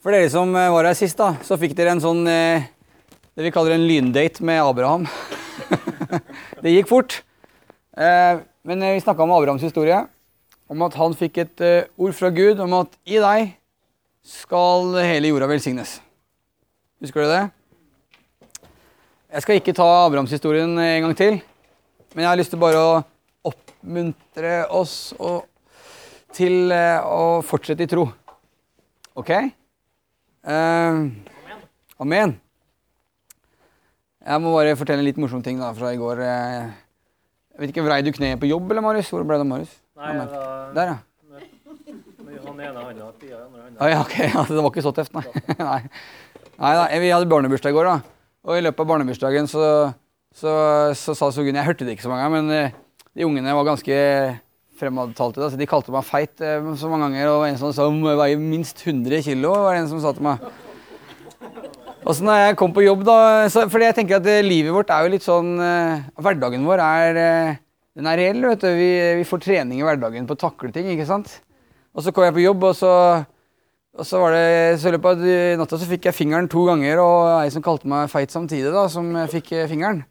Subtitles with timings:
[0.00, 2.64] For dere som eh, var her sist, da, så fikk dere en sånn eh,
[3.36, 5.04] det vi kaller en lyndate med Abraham.
[6.64, 7.18] det gikk fort.
[8.00, 9.98] Eh, men vi snakka om Abrahams historie.
[10.72, 11.62] Om at han fikk et
[12.00, 13.52] ord fra Gud om at i deg
[14.24, 15.98] skal hele jorda velsignes.
[17.04, 17.44] Husker du det?
[19.34, 21.40] Jeg skal ikke ta Abrahamshistorien en gang til.
[22.14, 22.98] Men jeg har lyst til bare å
[23.50, 25.42] oppmuntre oss og,
[26.32, 28.08] til å fortsette i tro.
[29.20, 29.34] OK?
[30.46, 31.00] Eh,
[32.00, 32.36] amen.
[34.20, 36.22] Jeg må bare fortelle en litt morsom ting da, fra i går.
[36.24, 36.70] Eh,
[37.56, 39.10] Jeg vet ikke, Vrei du kneet på jobb, eller Marius?
[39.12, 39.72] Hvor ble det av Marius?
[40.00, 40.28] Nei, Amen.
[40.32, 40.98] da, Der, ja.
[42.46, 43.80] han ene handa pia, andre handa.
[43.84, 44.30] Ah, ja, okay.
[44.34, 45.24] ja, Det var ikke så tøft, nei.
[45.58, 45.80] nei.
[46.56, 47.98] nei da, Vi hadde barnebursdag i går, da.
[48.48, 49.64] Og i løpet av barnebursdagen så,
[50.32, 50.52] så,
[50.96, 52.78] så sa Sogunn Jeg hørte det ikke så mange ganger, men eh,
[53.12, 53.98] de ungene var ganske
[54.80, 55.40] fremadtalte.
[55.42, 57.30] Da, så de kalte meg feit eh, så mange ganger.
[57.34, 60.12] Og en som sa om jeg veier minst 100 kilo, var det en som sa
[60.16, 60.44] til meg.
[62.00, 63.16] Og så når jeg kom på jobb, da
[63.52, 66.80] så, Fordi jeg tenker at eh, livet vårt er jo litt sånn eh, Hverdagen vår
[66.80, 67.18] er
[67.92, 68.70] Den er reell, vet du.
[68.78, 71.34] Vi, vi får trening i hverdagen på å takle ting, ikke sant?
[71.92, 72.94] Og så kom jeg på jobb, og så
[74.00, 77.00] og så var det, så i løpet av natta så fikk jeg fingeren to ganger,
[77.02, 80.04] og ei som kalte meg feit samtidig, da, som fikk fingeren.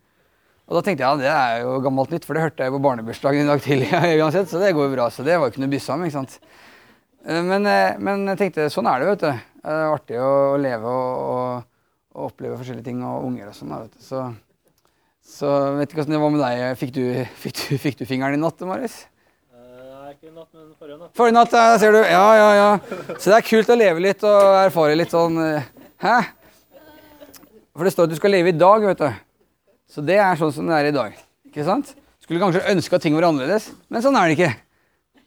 [0.70, 2.82] Og da tenkte jeg ja, det er jo gammelt nytt, for det hørte jeg på
[2.84, 3.88] barnebursdagen i dag tidlig.
[4.22, 5.08] uansett, Så det går jo bra.
[5.10, 6.04] Så det var jo ikke noe byssa om.
[6.06, 6.36] ikke sant?
[7.26, 9.48] Eh, Men, eh, men jeg tenkte sånn er det, vet du.
[9.64, 13.74] Det er artig å leve og, og, oppleve forskjellige ting og unger og sånn.
[13.80, 14.04] vet du.
[14.06, 14.22] Så,
[15.26, 16.62] så vet ikke åssen det var med deg.
[16.84, 17.02] Fikk du,
[17.46, 19.00] fikk du, fikk du fingeren i natt, Marius?
[19.50, 21.14] Eh, ikke natt, men forrige natt.
[21.18, 22.04] Forrige natt, ja, ser du.
[22.04, 22.70] Ja, ja, ja.
[23.16, 25.74] Så det er kult å leve litt og erfare litt sånn eh,
[26.06, 26.20] Hæ?
[27.74, 29.26] For det står at du skal leve i dag, vet du.
[29.90, 31.18] Så det er sånn som det er i dag.
[31.50, 31.96] Ikke sant?
[32.22, 34.52] Skulle kanskje ønske at ting var annerledes, men sånn er det ikke.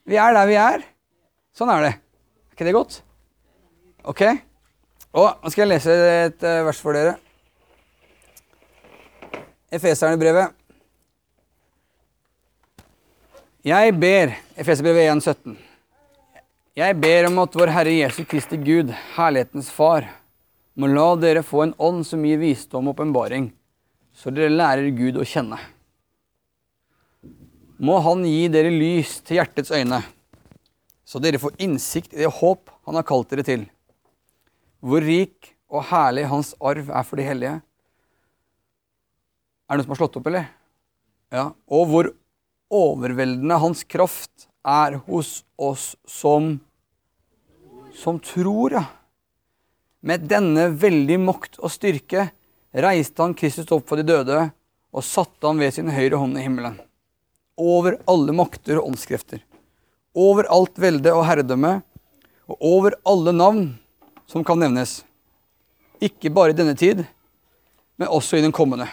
[0.07, 0.85] Vi er der vi er.
[1.57, 1.93] Sånn er det.
[1.99, 3.01] Er ikke det godt?
[4.09, 4.23] Ok?
[5.13, 5.97] Og nå skal jeg lese
[6.29, 7.17] et eh, vers for dere.
[9.73, 10.55] Efeserne-brevet.
[13.63, 15.59] Jeg ber Efeserbrevet 1, 17.
[16.75, 20.09] Jeg ber om at vår Herre Jesu Kristi Gud, herlighetens Far,
[20.75, 23.51] må la dere få en ånd som gir visdom og åpenbaring,
[24.15, 25.59] så dere lærer Gud å kjenne.
[27.83, 30.03] Må Han gi dere lys til hjertets øyne,
[31.05, 33.67] så dere får innsikt i det håp Han har kalt dere til.
[34.83, 37.61] Hvor rik og herlig Hans arv er for de hellige.
[39.69, 40.49] Er det noen som har slått opp, eller?
[41.33, 41.45] Ja.
[41.73, 42.11] Og hvor
[42.73, 46.59] overveldende hans kraft er hos oss som
[47.93, 48.85] som tror, ja.
[50.03, 52.31] Med denne veldig makt og styrke
[52.73, 54.39] reiste han Kristus opp fra de døde
[54.93, 56.79] og satte ham ved sin høyre hånd i himmelen.
[57.61, 59.43] Over alle makter og åndskrefter.
[60.17, 61.81] Over alt velde og herredømme.
[62.49, 63.67] Og over alle navn
[64.29, 65.03] som kan nevnes.
[66.03, 67.05] Ikke bare i denne tid,
[68.01, 68.89] men også i den kommende.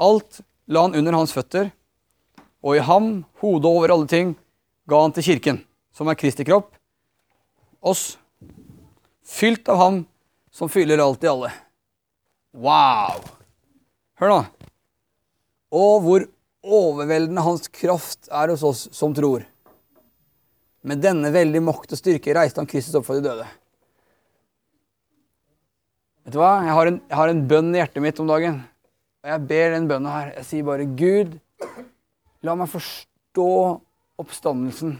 [0.00, 1.70] Alt la han under hans føtter
[2.64, 4.32] og i ham, hodet over alle ting,
[4.88, 5.60] ga han til kirken,
[5.92, 6.72] som er Kristi kropp,
[7.84, 8.16] oss,
[9.24, 9.98] fylt av ham
[10.52, 11.52] som fyller alt i alle.
[12.54, 13.18] Wow!
[14.20, 14.38] Hør nå.
[15.74, 16.26] Og hvor
[16.64, 19.42] overveldende hans kraft er hos oss som tror.
[20.86, 23.46] Med denne veldige makt og styrke reiste han Kristus opp for de døde.
[26.24, 26.54] Vet du hva?
[26.64, 28.60] Jeg har en, jeg har en bønn i hjertet mitt om dagen.
[29.24, 30.30] Og jeg ber den bønnen her.
[30.38, 31.34] Jeg sier bare Gud,
[32.44, 33.50] La meg forstå
[34.20, 34.98] oppstandelsen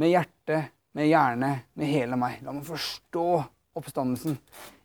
[0.00, 0.62] med hjerte,
[0.96, 2.38] med hjerne, med hele meg.
[2.44, 3.26] La meg forstå
[3.76, 4.38] oppstandelsen.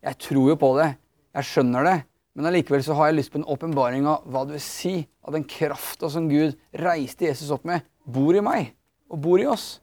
[0.03, 0.89] Jeg tror jo på det,
[1.37, 1.97] jeg skjønner det,
[2.35, 5.35] men allikevel så har jeg lyst på en åpenbaring av hva det vil si at
[5.35, 8.71] den krafta som Gud reiste Jesus opp med, bor i meg
[9.11, 9.81] og bor i oss.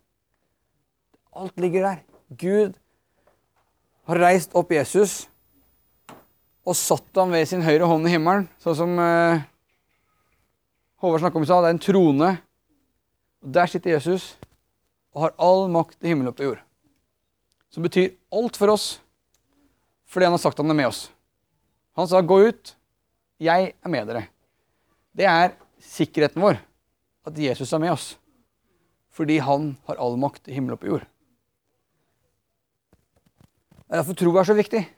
[1.36, 2.00] Alt ligger der.
[2.28, 2.78] Gud
[4.08, 5.26] har reist opp Jesus
[6.69, 9.44] og satt ham ved sin høyre hånd i himmelen, sånn som eh,
[10.98, 12.30] Håvard snakket om i stad, det er en trone.
[13.44, 14.32] Og Der sitter Jesus
[15.14, 16.64] og har all makt i himmel og på jord.
[17.71, 18.88] Som betyr alt for oss
[20.09, 21.11] fordi han har sagt han er med oss.
[21.99, 22.76] Han sa 'gå ut,
[23.38, 24.29] jeg er med dere'.
[25.12, 26.59] Det er sikkerheten vår,
[27.26, 28.17] at Jesus er med oss.
[29.11, 31.06] Fordi han har all makt i himmel og på jord.
[33.88, 34.88] Det er derfor tro er så viktig.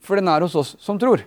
[0.00, 1.24] For den er hos oss som tror.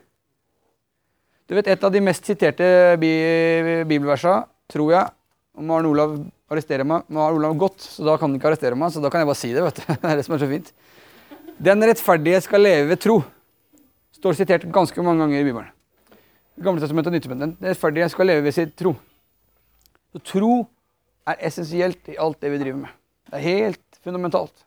[1.48, 5.10] Du vet, Et av de mest siterte bi bibelversene, tror jeg
[5.56, 6.18] Om Arne Olav
[6.52, 8.94] arresterer meg Nå har Olav gått, så da kan han ikke arrestere meg.
[8.94, 9.64] Så da kan jeg bare si det.
[9.66, 9.88] vet du.
[10.02, 10.74] Det er det som er så fint.
[11.66, 13.22] Den rettferdige skal leve ved tro.
[14.16, 15.72] Står sitert ganske mange ganger i Bibelen.
[16.64, 17.58] Gamle testamentet og Nyttestamentet.
[17.60, 18.96] Den rettferdige skal leve ved sin tro.
[20.16, 20.54] Så tro
[21.28, 22.94] er essensielt i alt det vi driver med.
[23.30, 24.66] Det er helt fundamentalt.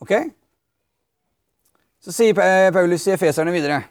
[0.00, 0.12] Ok?
[2.00, 2.36] Så sier
[2.72, 3.82] Paulus i Efeserne videre.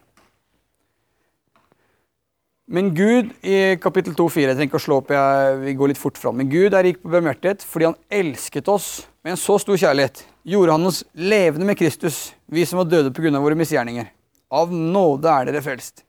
[2.69, 5.97] Men Gud i kapittel 2,4 Jeg trenger ikke å slå opp, jeg, vi går litt
[5.97, 6.35] fort fram.
[6.37, 8.89] Men Gud er rik på barmhjertighet fordi han elsket oss
[9.25, 10.21] med en så stor kjærlighet.
[10.45, 13.33] Gjorde han oss levende med Kristus, vi som var døde pga.
[13.41, 14.11] våre misgjerninger.
[14.53, 16.05] Av nåde er dere frelst.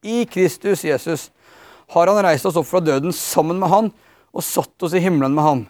[0.00, 1.28] I Kristus Jesus
[1.92, 3.92] har han reist oss opp fra døden sammen med han
[4.32, 5.64] og satt oss i himmelen med han.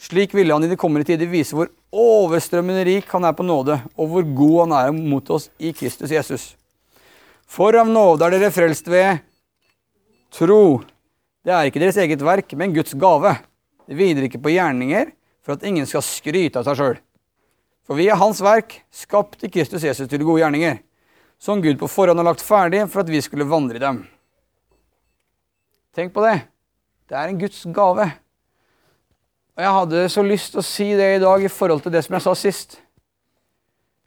[0.00, 3.76] Slik ville han i de kommende tider vise hvor overstrømmende rik han er på nåde,
[4.00, 6.54] og hvor god han er mot oss i Kristus Jesus.
[7.44, 9.20] For av nåde er dere frelst ved
[10.34, 10.80] tro.
[11.44, 13.34] Det er ikke deres eget verk, men Guds gave.
[13.88, 15.10] Det hviler ikke på gjerninger,
[15.44, 17.00] for at ingen skal skryte av seg sjøl.
[17.88, 20.78] For vi er Hans verk, skapt i Kristus Jesus til gode gjerninger,
[21.40, 24.04] som Gud på forhånd har lagt ferdig for at vi skulle vandre i dem.
[25.96, 26.36] Tenk på det.
[27.10, 28.04] Det er en Guds gave.
[29.56, 32.04] Og jeg hadde så lyst til å si det i dag i forhold til det
[32.06, 32.76] som jeg sa sist.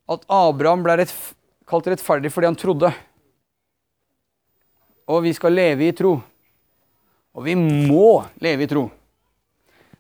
[0.08, 1.12] At Abraham ble rett,
[1.68, 2.94] kalt rettferdig fordi han trodde.
[5.08, 6.16] Og vi skal leve i tro.
[7.34, 8.88] Og vi må leve i tro.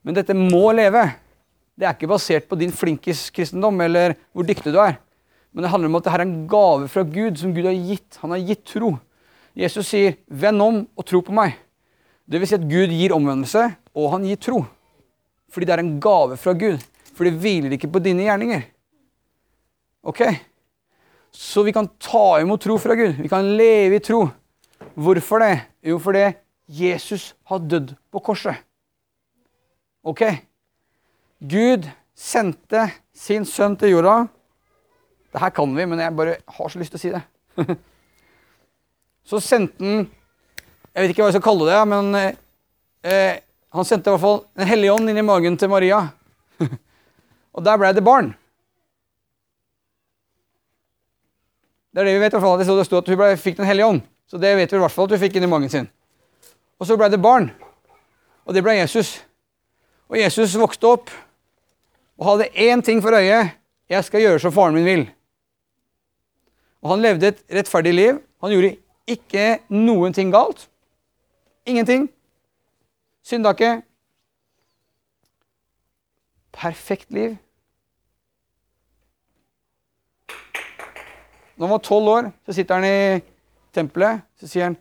[0.03, 1.07] Men dette må leve.
[1.73, 4.99] Det er ikke basert på din flinkis-kristendom eller hvor dyktig du er.
[5.53, 8.19] Men det handler om at dette er en gave fra Gud som Gud har gitt.
[8.21, 8.95] Han har gitt tro.
[9.53, 11.53] Jesus sier 'venn om og tro på meg'.
[12.29, 14.65] Det vil si at Gud gir omvendelse, og han gir tro.
[15.51, 16.79] Fordi det er en gave fra Gud.
[17.13, 18.63] For det hviler ikke på dine gjerninger.
[20.03, 20.21] Ok?
[21.31, 23.21] Så vi kan ta imot tro fra Gud.
[23.21, 24.31] Vi kan leve i tro.
[24.95, 25.53] Hvorfor det?
[25.83, 26.27] Jo, fordi
[26.69, 28.59] Jesus har dødd på korset.
[30.03, 30.21] Ok?
[31.41, 32.85] Gud sendte
[33.15, 34.27] sin sønn til jorda.
[35.33, 37.23] Det her kan vi, men jeg bare har så lyst til å si det.
[39.29, 40.05] så sendte han
[40.93, 43.39] Jeg vet ikke hva jeg skal kalle det, men eh,
[43.73, 46.03] han sendte i hvert fall Den hellige ånd inn i magen til Maria.
[47.55, 48.29] Og der ble det barn.
[51.93, 52.33] Det er det vi vet.
[52.33, 52.59] i hvert fall.
[52.61, 54.03] Det sto- at hun ble, fikk Den hellige ånd.
[54.27, 55.89] Så det vet vi i hvert fall at hun fikk inn i magen sin.
[56.79, 57.51] Og så ble det barn.
[58.47, 59.15] Og det ble Jesus.
[60.11, 61.11] Og Jesus vokste opp
[62.19, 63.53] og hadde én ting for øye.
[63.89, 65.05] Jeg skal gjøre som faren min vil.
[66.83, 68.19] Og han levde et rettferdig liv.
[68.43, 68.75] Han gjorde
[69.07, 70.67] ikke noen ting galt.
[71.65, 72.09] Ingenting.
[73.23, 73.81] Synda ikke.
[76.53, 77.37] Perfekt liv.
[81.55, 83.32] Når han var tolv år, så sitter han i
[83.73, 84.23] tempelet.
[84.39, 84.77] Så sier han,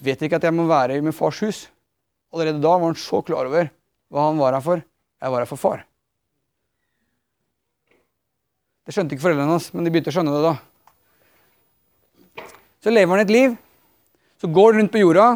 [0.00, 1.68] 'Vet dere ikke at jeg må være i min fars hus?'
[2.32, 3.70] Allerede da var han så klar over
[4.10, 4.82] hva han var her for.
[5.20, 5.84] Jeg var her for far.
[8.86, 10.54] Det skjønte ikke foreldrene hans, men de begynte å skjønne det da.
[12.80, 13.56] Så lever han et liv.
[14.40, 15.26] Så går han rundt på jorda.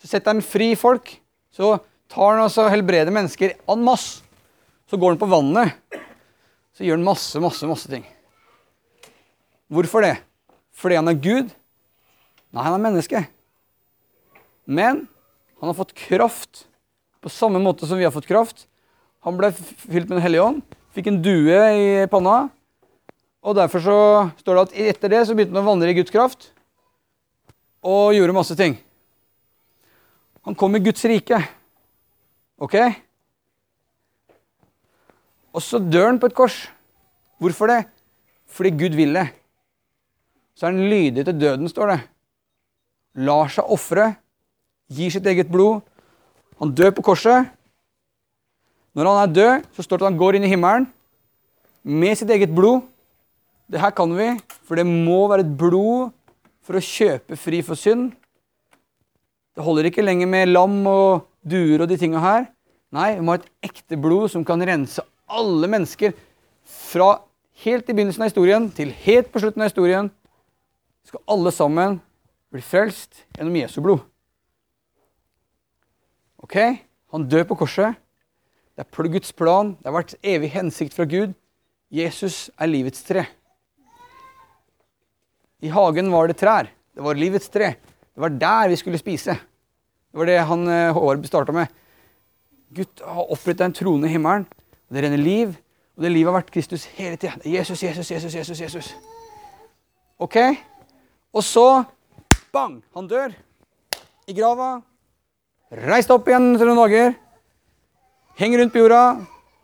[0.00, 1.10] Så setter han fri folk.
[1.50, 1.74] Så
[2.12, 4.22] tar han altså helbreder mennesker en masse.
[4.86, 5.74] Så går han på vannet.
[6.76, 8.04] Så gjør han masse, masse, masse ting.
[9.72, 10.14] Hvorfor det?
[10.76, 11.50] Fordi han er Gud?
[12.56, 13.20] Nei, han er menneske.
[14.64, 15.02] Men
[15.60, 16.62] han har fått kraft
[17.20, 18.64] på samme måte som vi har fått kraft.
[19.26, 20.62] Han ble fylt med Den hellige ånd,
[20.96, 22.46] fikk en due i panna.
[23.44, 23.98] Og derfor så
[24.40, 26.48] står det at etter det så begynte han å vandre i Guds kraft
[27.84, 28.78] og gjorde masse ting.
[30.48, 31.42] Han kom i Guds rike.
[32.56, 32.80] Ok?
[35.52, 36.56] Og så dør han på et kors.
[37.36, 37.82] Hvorfor det?
[38.48, 39.28] Fordi Gud vil det.
[40.56, 42.04] Så er han lydig til døden, står det.
[43.16, 44.12] Lar seg ofre.
[44.92, 45.80] Gir sitt eget blod.
[46.60, 47.48] Han dør på korset.
[48.96, 50.86] Når han er død, så står det at han går inn i himmelen
[51.86, 52.84] med sitt eget blod.
[53.68, 54.30] Det her kan vi,
[54.64, 56.14] for det må være et blod
[56.66, 58.12] for å kjøpe fri for synd.
[59.56, 62.48] Det holder ikke lenger med lam og duer og de tinga her.
[62.94, 66.14] Nei, vi må ha et ekte blod som kan rense alle mennesker
[66.66, 67.16] fra
[67.64, 70.10] helt i begynnelsen av historien til helt på slutten av historien.
[71.06, 72.00] Skal alle sammen
[72.56, 74.02] bli frelst gjennom Jesu blod.
[76.42, 76.56] Ok?
[77.12, 77.96] Han dør på korset.
[78.76, 79.72] Det er Guds plan.
[79.78, 81.32] Det har vært evig hensikt fra Gud.
[81.92, 83.24] Jesus er livets tre.
[85.64, 86.68] I hagen var det trær.
[86.94, 87.74] Det var livets tre.
[88.16, 89.32] Det var der vi skulle spise.
[89.32, 91.72] Det var det han eh, Håvard starta med.
[92.76, 94.46] Gud har oppretta en trone i himmelen.
[94.88, 95.56] og Det renner liv,
[95.96, 97.40] og det livet har vært Kristus hele tida.
[97.44, 98.94] Jesus, Jesus, Jesus, Jesus, Jesus.
[100.18, 100.36] Ok?
[101.32, 101.84] Og så
[102.52, 102.80] bang!
[102.94, 103.34] Han dør
[104.26, 104.80] i grava.
[105.86, 107.14] Reist opp igjen etter noen dager.
[108.38, 109.02] Henger rundt på jorda.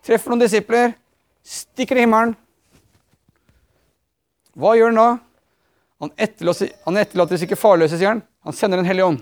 [0.06, 0.94] Treffer noen disipler.
[1.42, 2.36] Stikker i himmelen.
[4.58, 5.10] Hva gjør han da?
[6.02, 8.24] Han etterlater, seg ikke farløse, sier han.
[8.42, 9.20] Han sender Den hellige ånd.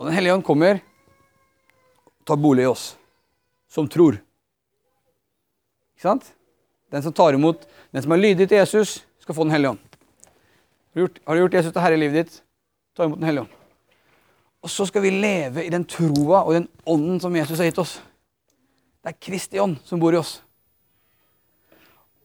[0.00, 0.80] Og Den hellige ånd kommer,
[2.24, 2.94] tar bolig i oss,
[3.68, 4.16] som tror.
[5.92, 6.30] Ikke sant?
[6.90, 9.78] Den som tar imot, den som er lydig til Jesus, skal få Den hellige ånd.
[11.26, 12.42] Har du gjort, Jesus til herre i livet ditt?
[12.96, 13.56] Ta imot Den hellige ånd.
[14.62, 17.78] Og så skal vi leve i den troa og den ånden som Jesus har gitt
[17.80, 18.00] oss.
[19.00, 20.40] Det er Kristi ånd som bor i oss.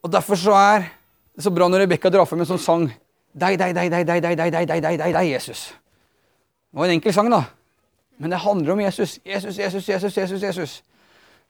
[0.03, 0.89] Og Derfor så er
[1.35, 2.89] det så bra når Rebekka drar fram en sånn sang.
[3.35, 5.69] Deg, deg, deg, deg, deg, deg, deg, deg, deg, deg, deg, Jesus.
[6.71, 7.41] Det var en enkel sang, da.
[8.19, 9.17] Men det handler om Jesus.
[9.25, 10.43] Jesus, Jesus, Jesus, Jesus.
[10.43, 10.75] Jesus.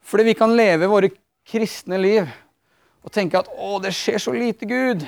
[0.05, 1.09] Fordi vi kan leve våre
[1.45, 2.29] kristne liv
[3.05, 5.05] og tenke at 'Å, det skjer så lite, Gud'.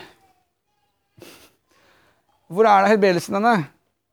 [2.48, 3.68] Hvor er det helbredelsen henne?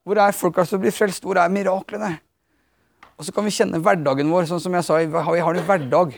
[0.04, 1.22] Hvor er folka som blir frelst?
[1.22, 2.18] Hvor er miraklene?
[3.18, 6.16] Og så kan vi kjenne hverdagen vår, sånn som jeg sa, vi har en hverdag.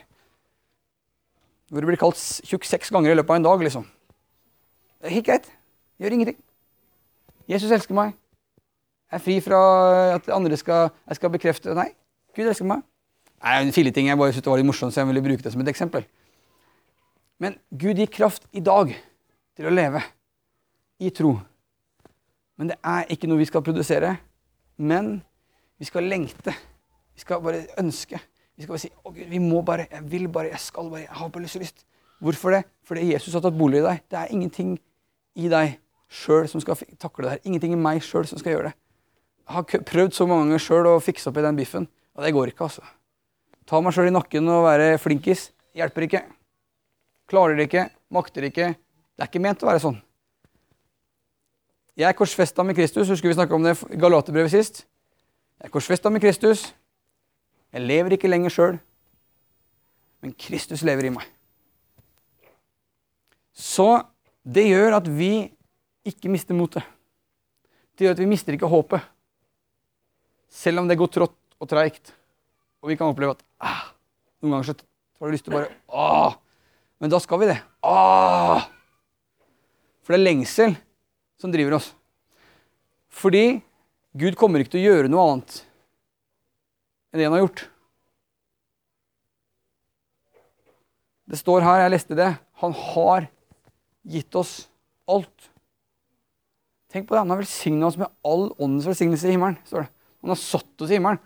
[1.69, 3.85] Hvor det blir kalt tjukk seks ganger i løpet av en dag, liksom.
[5.03, 5.51] Det er helt greit.
[6.01, 6.39] Gjør ingenting.
[7.51, 8.15] Jesus elsker meg.
[9.13, 9.61] Jeg er fri fra
[10.17, 11.91] at andre skal, jeg skal bekrefte Nei,
[12.35, 12.83] Gud elsker meg.
[13.45, 14.09] Nei, en filleting.
[14.09, 16.07] Jeg bare syntes var litt morsomt, så jeg ville bruke det som et eksempel.
[17.43, 18.93] Men Gud gir kraft i dag
[19.57, 20.01] til å leve
[21.03, 21.35] i tro.
[22.57, 24.15] Men det er ikke noe vi skal produsere.
[24.77, 25.19] Men
[25.77, 26.55] vi skal lengte.
[27.17, 28.21] Vi skal bare ønske.
[28.57, 31.05] Vi skal bare si å Gud, vi må bare, jeg vil bare, jeg skal bare,
[31.05, 31.85] jeg har bare lyst og lyst.
[32.25, 32.63] Hvorfor det?
[32.89, 34.01] Fordi Jesus har tatt bolig i deg.
[34.09, 34.79] Det er ingenting
[35.37, 35.77] i deg
[36.09, 37.43] sjøl som skal takle det her.
[37.45, 38.79] Ingenting i meg sjøl som skal gjøre det.
[39.47, 41.85] Jeg har prøvd så mange ganger sjøl å fikse opp i den biffen,
[42.17, 42.83] og det går ikke, altså.
[43.69, 46.23] Ta meg sjøl i nakken og være flinkis hjelper ikke.
[47.31, 48.73] Klarer det ikke, makter ikke.
[49.17, 49.97] Det er ikke ment å være sånn.
[51.97, 53.09] Jeg er korsfesta med Kristus.
[53.09, 54.83] Husker vi snakka om det i Galaterbrevet sist?
[55.57, 56.69] Jeg er korsfesta med Kristus.
[57.73, 58.77] Jeg lever ikke lenger sjøl,
[60.23, 61.25] men Kristus lever i meg.
[63.57, 63.89] Så
[64.45, 65.49] det gjør at vi
[66.07, 66.85] ikke mister motet.
[67.97, 69.01] Det gjør at vi mister ikke håpet.
[70.53, 72.13] Selv om det går trått og treigt.
[72.85, 73.87] Og vi kan oppleve at ah,
[74.45, 76.37] noen ganger så har du lyst til å bare ah,
[77.01, 77.59] Men da skal vi det.
[77.85, 78.65] Åh!
[80.03, 80.77] For det er lengsel
[81.41, 81.91] som driver oss.
[83.13, 83.61] Fordi
[84.17, 85.59] Gud kommer ikke til å gjøre noe annet
[87.13, 87.65] enn det han har gjort.
[91.27, 92.31] Det står her, jeg leste det,
[92.63, 93.27] han har
[94.07, 94.55] gitt oss
[95.11, 95.51] alt.
[96.93, 99.59] Tenk på det, Han har velsigna oss med all åndens velsignelse i himmelen.
[99.67, 99.91] står det.
[100.23, 101.19] Han har satt oss i himmelen.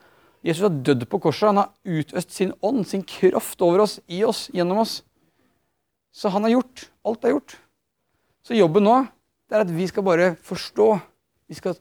[0.42, 1.50] Jesus har dødd på korset.
[1.50, 5.02] Han har utøst sin ånd, sin kraft over oss, i oss, gjennom oss.
[6.12, 6.90] Så han har gjort.
[7.06, 7.56] Alt er gjort.
[8.42, 8.96] Så jobben nå
[9.50, 10.86] det er at vi skal bare forstå.
[11.50, 11.74] Vi skal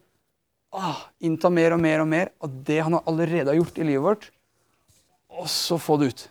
[0.74, 4.06] ah, innta mer og mer og mer av det han allerede har gjort i livet
[4.06, 4.26] vårt,
[5.38, 6.24] og så få det ut.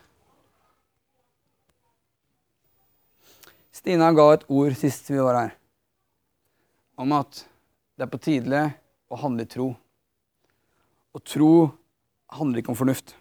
[3.70, 5.54] Stina ga et ord sist vi var her,
[6.98, 7.44] om at
[7.94, 8.66] det er på tide
[9.06, 9.70] å handle i tro.
[11.14, 11.52] Og tro
[12.34, 13.14] handler ikke om fornuft.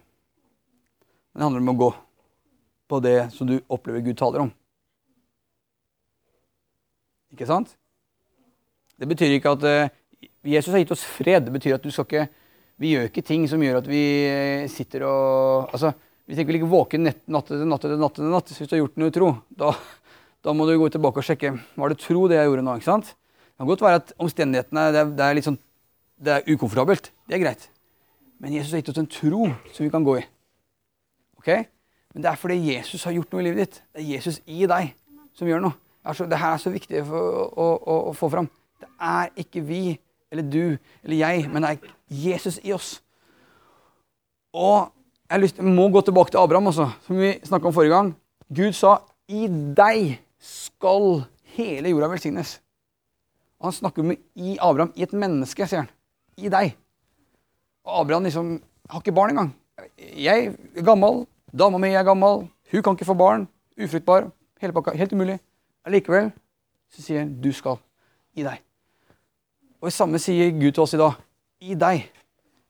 [1.31, 1.91] Men det handler om å gå
[2.89, 4.51] på det som du opplever Gud taler om.
[7.37, 7.75] Ikke sant?
[8.97, 9.93] Det betyr ikke at uh,
[10.41, 11.45] Jesus har gitt oss fred.
[11.45, 12.27] Det betyr at du skal ikke
[12.81, 15.89] Vi gjør ikke ting som gjør at vi eh, sitter og Altså,
[16.29, 18.99] vi tenker ikke våken natt etter natt etter natt etter natt hvis du har gjort
[19.01, 19.29] noe utro.
[19.49, 19.71] Da,
[20.45, 22.75] da må du gå tilbake og sjekke var det tro det jeg gjorde nå.
[22.77, 23.13] ikke sant?
[23.13, 25.57] Det kan godt være at omstendighetene det er, det er litt sånn,
[26.21, 27.09] det er ukomfortabelt.
[27.25, 27.65] Det er greit.
[28.37, 30.27] Men Jesus har gitt oss en tro som vi kan gå i.
[31.41, 31.49] Ok?
[32.13, 33.81] Men det er fordi Jesus har gjort noe i livet ditt.
[33.89, 34.93] Det er Jesus i deg
[35.37, 35.86] som gjør noe.
[36.07, 37.21] Altså, det her er så viktig å,
[37.51, 38.47] å, å, å få fram.
[38.79, 39.81] Det er ikke vi
[40.31, 42.97] eller du eller jeg, men det er Jesus i oss.
[44.55, 44.87] Og
[45.27, 48.13] jeg, lyst, jeg må gå tilbake til Abraham, også, som vi snakka om forrige gang.
[48.47, 51.25] Gud sa 'I deg skal
[51.57, 52.59] hele jorda velsignes'.
[53.61, 55.89] Han snakker med i Abraham, i et menneske, sier han.
[56.37, 56.75] I deg.
[57.85, 59.53] Og Abraham liksom har ikke barn engang.
[59.97, 63.47] Jeg er gammel, dama mi er gammel, hun kan ikke få barn.
[63.77, 64.31] Ufruktbar.
[64.61, 64.95] Hele pakka.
[64.97, 65.39] Helt umulig.
[65.85, 66.31] Allikevel
[66.89, 67.79] så sier han 'du skal'.
[68.35, 68.61] I deg.
[69.81, 71.13] Og det samme sier Gud til oss i dag.
[71.61, 72.11] I deg,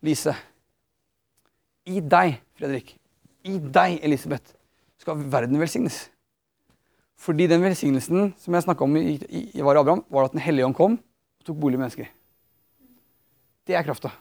[0.02, 0.36] Lise.
[1.86, 2.98] I deg, Fredrik.
[3.44, 4.54] I deg, Elisabeth,
[4.98, 6.10] skal verden velsignes.
[7.18, 10.44] Fordi den velsignelsen som jeg snakka om i, i, i var Abraham, var at Den
[10.44, 11.00] hellige ånd kom
[11.40, 12.06] og tok bolig i mennesker.
[13.68, 14.12] Det er krafta.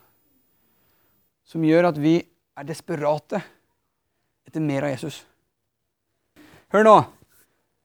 [1.45, 2.17] Som gjør at vi
[2.57, 3.43] er desperate
[4.47, 5.21] etter mer av Jesus.
[6.73, 6.97] Hør nå.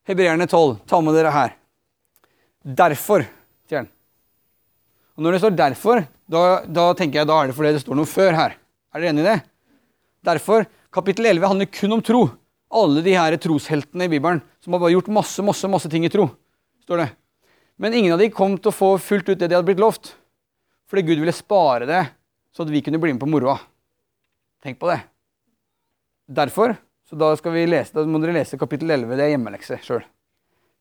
[0.07, 0.79] Hebreerne 12.
[0.89, 1.55] Ta med dere her.
[2.61, 3.25] Derfor,
[3.69, 3.89] sier han.
[5.17, 7.95] Og Når det står 'derfor', da, da, tenker jeg da er det fordi det står
[7.95, 8.55] noe før her.
[8.93, 9.39] Er dere enig i det?
[10.23, 12.29] Derfor, Kapittel 11 handler kun om tro.
[12.71, 16.09] Alle de her trosheltene i Bibelen som har bare gjort masse masse, masse ting i
[16.09, 16.29] tro.
[16.83, 17.09] står det.
[17.77, 20.15] Men ingen av de kom til å få fullt ut det de hadde blitt lovt.
[20.89, 22.03] Fordi Gud ville spare det,
[22.51, 23.59] så at vi kunne bli med på moroa.
[24.63, 25.01] Tenk på det.
[26.27, 26.75] derfor
[27.11, 27.33] så da,
[27.67, 29.17] lese, da må dere lese kapittel 11.
[29.19, 30.05] Det er hjemmelekse sjøl.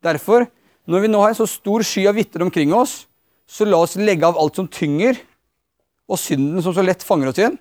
[0.06, 0.44] Derfor,
[0.86, 3.08] når vi nå har en så stor sky av vitner omkring oss,
[3.50, 5.18] så la oss legge av alt som tynger,
[6.06, 7.58] og synden som så lett fanger oss igjen,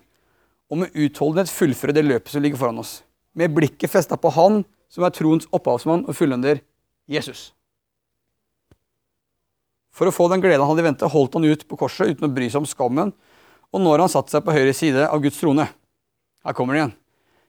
[0.70, 3.00] og med utholdenhet fullføre det løpet som ligger foran oss.
[3.34, 4.62] Med blikket festa på Han
[4.94, 6.62] som er troens opphavsmann og fullender,
[7.10, 7.50] Jesus.
[9.90, 12.34] For å få den gleden han hadde ventet, holdt han ut på korset uten å
[12.34, 13.18] bry seg om skammen,
[13.74, 15.66] og når han satte seg på høyre side av Guds trone.
[16.46, 16.98] Her kommer det igjen.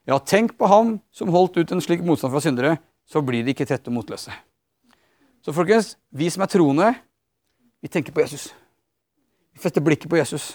[0.09, 2.78] Ja, tenk på ham som holdt ut en slik motstand fra syndere,
[3.09, 4.33] så blir de ikke trette og motløse.
[5.45, 6.90] Så folkens, vi som er troende,
[7.80, 8.50] vi tenker på Jesus.
[9.54, 10.54] Vi fester blikket på Jesus.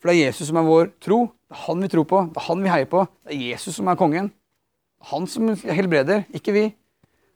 [0.00, 1.26] For det er Jesus som er vår tro.
[1.48, 3.04] Det er han vi tror på, det er han vi heier på.
[3.26, 4.30] Det er Jesus som er kongen.
[4.30, 6.64] Det er Han som helbreder, ikke vi.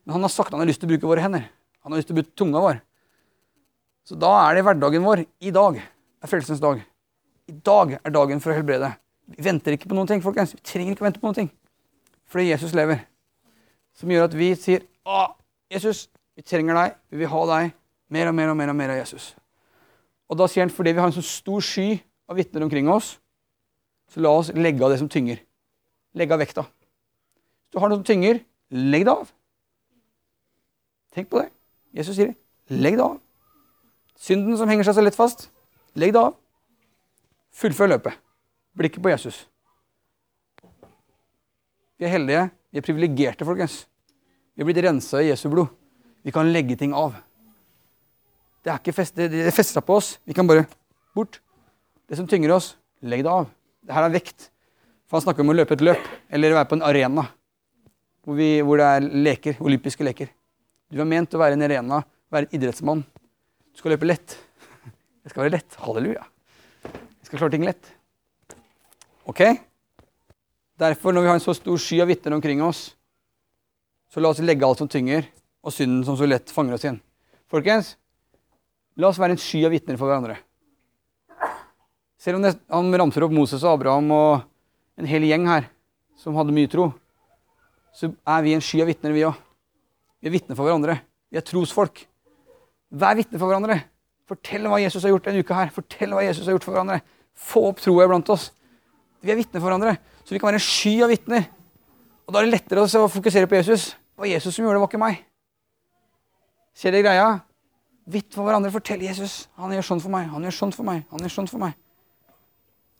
[0.04, 1.46] Men han har sagt han har lyst til å bruke våre hender.
[1.80, 2.80] Han har lyst til å bruke tunga vår.
[4.04, 5.24] Så da er det hverdagen vår.
[5.40, 6.82] I dag er frelsens dag.
[7.48, 8.92] I dag er dagen for å helbrede.
[9.30, 10.52] Vi venter ikke på noen ting, folkens.
[10.56, 11.50] Vi trenger ikke å vente på noen ting.
[12.28, 13.04] Fordi Jesus lever.
[13.96, 15.34] Som gjør at vi sier Å,
[15.70, 16.94] Jesus, vi trenger deg.
[17.12, 17.74] Vi vil ha deg.
[18.14, 19.32] Mer og mer og mer og mer av Jesus.
[20.28, 21.88] Og da sier han fordi vi har en så stor sky
[22.30, 23.18] av vitner omkring oss,
[24.10, 25.40] så la oss legge av det som tynger.
[26.16, 26.64] Legge av vekta.
[26.64, 28.40] Hvis du har noe som tynger,
[28.70, 29.32] legg det av.
[31.14, 31.48] Tenk på det.
[31.94, 32.34] Jesus sier.
[32.72, 33.18] Legg det av.
[34.20, 35.48] Synden som henger seg så lett fast,
[35.98, 36.36] legg det av.
[37.54, 38.23] Fullfør løpet.
[38.74, 39.44] Blikket på Jesus.
[41.98, 42.48] Vi er heldige.
[42.74, 43.84] Vi er privilegerte, folkens.
[44.54, 45.70] Vi er blitt rensa i Jesu blod.
[46.26, 47.14] Vi kan legge ting av.
[48.64, 49.20] Det er ikke fest,
[49.54, 50.16] fester på oss.
[50.26, 50.66] Vi kan bare
[51.14, 51.38] bort.
[52.08, 53.46] Det som tynger oss, legg det av.
[53.84, 54.48] Det her er vekt.
[55.06, 57.26] For han snakker om å løpe et løp, eller være på en arena
[58.24, 60.30] hvor, vi, hvor det er leker, olympiske leker.
[60.88, 62.00] Du er ment å være en arena,
[62.32, 63.02] være en idrettsmann.
[63.04, 64.38] Du skal løpe lett.
[65.24, 65.76] Det skal være lett.
[65.80, 66.24] Halleluja.
[66.84, 67.92] Vi skal klare ting lett.
[69.24, 69.40] Ok?
[70.80, 72.94] Derfor, når vi har en så stor sky av vitner omkring oss,
[74.10, 75.26] så la oss legge alt som tynger,
[75.64, 76.98] og synden som så lett fanger oss igjen.
[77.50, 77.94] Folkens,
[79.00, 80.36] la oss være en sky av vitner for hverandre.
[82.20, 84.44] Selv om det, han ramser opp Moses og Abraham og
[85.00, 85.66] en hel gjeng her
[86.20, 86.90] som hadde mye tro,
[87.94, 89.36] så er vi en sky av vitner, vi òg.
[90.24, 90.98] Vi er vitner for hverandre.
[91.30, 92.04] Vi er trosfolk.
[92.94, 93.76] Vær vitne for hverandre.
[94.24, 95.72] Fortell hva Jesus har gjort denne uka her.
[95.74, 97.02] Fortell hva Jesus har gjort for hverandre.
[97.36, 98.48] Få opp troa blant oss.
[99.24, 101.46] Vi er vitner for hverandre, så vi kan være en sky av vitner.
[102.24, 103.94] Og Da er det lettere å fokusere på Jesus.
[103.96, 105.22] Det var Jesus som gjorde det, var ikke meg.
[106.74, 107.28] Ser dere greia?
[108.10, 108.72] Vitt for hverandre.
[108.74, 109.46] Fortell Jesus.
[109.56, 110.28] Han gjør sånn for meg.
[110.28, 111.04] Han gjør sånn for meg.
[111.10, 111.76] Han gjør sånn for meg.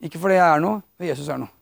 [0.01, 1.54] Ikke fordi jeg er noe, men Jesus er noe.